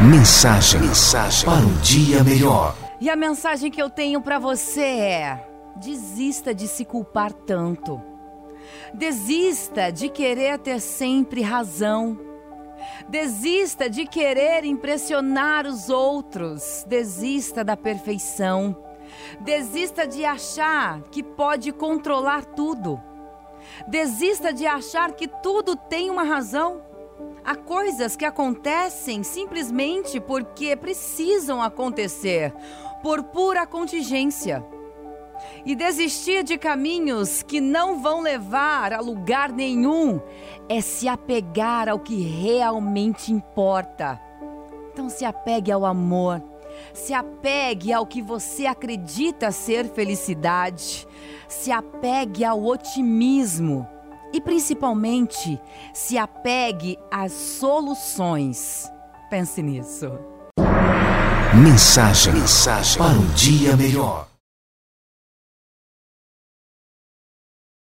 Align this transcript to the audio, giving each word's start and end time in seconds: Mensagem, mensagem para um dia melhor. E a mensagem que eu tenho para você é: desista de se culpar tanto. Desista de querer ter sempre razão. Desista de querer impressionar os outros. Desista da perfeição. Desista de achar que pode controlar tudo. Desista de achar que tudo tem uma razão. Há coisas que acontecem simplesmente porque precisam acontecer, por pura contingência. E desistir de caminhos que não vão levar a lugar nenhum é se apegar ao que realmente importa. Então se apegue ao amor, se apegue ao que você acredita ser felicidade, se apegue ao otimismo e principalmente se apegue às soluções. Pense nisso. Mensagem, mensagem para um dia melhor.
Mensagem, 0.00 0.82
mensagem 0.82 1.48
para 1.48 1.64
um 1.64 1.74
dia 1.78 2.22
melhor. 2.22 2.76
E 3.00 3.08
a 3.08 3.16
mensagem 3.16 3.70
que 3.70 3.80
eu 3.80 3.88
tenho 3.88 4.20
para 4.20 4.38
você 4.38 4.82
é: 4.82 5.48
desista 5.76 6.54
de 6.54 6.68
se 6.68 6.84
culpar 6.84 7.32
tanto. 7.32 8.02
Desista 8.92 9.90
de 9.90 10.10
querer 10.10 10.58
ter 10.58 10.80
sempre 10.80 11.40
razão. 11.40 12.20
Desista 13.08 13.88
de 13.88 14.04
querer 14.04 14.66
impressionar 14.66 15.66
os 15.66 15.88
outros. 15.88 16.84
Desista 16.86 17.64
da 17.64 17.74
perfeição. 17.74 18.76
Desista 19.40 20.06
de 20.06 20.26
achar 20.26 21.00
que 21.04 21.22
pode 21.22 21.72
controlar 21.72 22.44
tudo. 22.44 23.00
Desista 23.88 24.52
de 24.52 24.66
achar 24.66 25.12
que 25.12 25.26
tudo 25.26 25.74
tem 25.74 26.10
uma 26.10 26.22
razão. 26.22 26.82
Há 27.46 27.54
coisas 27.54 28.16
que 28.16 28.24
acontecem 28.24 29.22
simplesmente 29.22 30.18
porque 30.18 30.74
precisam 30.74 31.62
acontecer, 31.62 32.52
por 33.00 33.22
pura 33.22 33.64
contingência. 33.64 34.66
E 35.64 35.76
desistir 35.76 36.42
de 36.42 36.58
caminhos 36.58 37.44
que 37.44 37.60
não 37.60 38.02
vão 38.02 38.20
levar 38.20 38.92
a 38.92 38.98
lugar 38.98 39.52
nenhum 39.52 40.20
é 40.68 40.80
se 40.80 41.06
apegar 41.06 41.88
ao 41.88 42.00
que 42.00 42.20
realmente 42.20 43.32
importa. 43.32 44.20
Então 44.92 45.08
se 45.08 45.24
apegue 45.24 45.70
ao 45.70 45.84
amor, 45.84 46.42
se 46.92 47.14
apegue 47.14 47.92
ao 47.92 48.04
que 48.06 48.20
você 48.20 48.66
acredita 48.66 49.52
ser 49.52 49.88
felicidade, 49.88 51.06
se 51.46 51.70
apegue 51.70 52.44
ao 52.44 52.64
otimismo 52.64 53.86
e 54.36 54.40
principalmente 54.40 55.58
se 55.94 56.18
apegue 56.18 56.98
às 57.10 57.32
soluções. 57.32 58.84
Pense 59.30 59.62
nisso. 59.62 60.12
Mensagem, 61.54 62.34
mensagem 62.34 62.98
para 62.98 63.14
um 63.14 63.26
dia 63.34 63.74
melhor. 63.76 64.28